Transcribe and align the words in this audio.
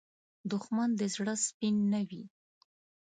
دښمن 0.51 0.89
د 0.99 1.01
زړه 1.15 1.33
سپین 1.45 1.75
نه 1.91 2.01
وي 2.09 2.23